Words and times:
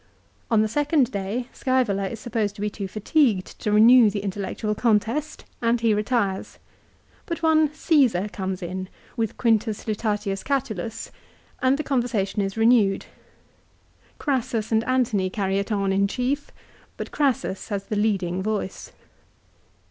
On 0.49 0.63
the 0.63 0.67
second 0.67 1.11
day 1.11 1.47
Scsevola 1.53 2.09
is 2.11 2.19
supposed 2.19 2.55
to 2.55 2.61
be 2.61 2.71
too 2.71 2.87
fatigued 2.87 3.59
to 3.59 3.71
renew 3.71 4.09
the 4.09 4.23
intellectual 4.23 4.73
contest, 4.73 5.45
and 5.61 5.79
he 5.79 5.93
retires; 5.93 6.57
but 7.27 7.43
one 7.43 7.71
Caesar 7.71 8.27
comes 8.27 8.63
in 8.63 8.89
with 9.15 9.37
Quintus 9.37 9.85
Lutatius 9.85 10.41
Catulus, 10.43 11.11
and 11.61 11.77
the 11.77 11.83
conversation 11.83 12.41
is 12.41 12.57
renewed. 12.57 13.05
Crassus 14.17 14.71
and 14.71 14.83
Antony 14.85 15.29
carry 15.29 15.59
it 15.59 15.71
on 15.71 15.93
in 15.93 16.07
chief, 16.07 16.49
but 16.97 17.11
Crassus 17.11 17.67
has 17.69 17.83
the 17.83 17.95
leading 17.95 18.41
voice. 18.41 18.93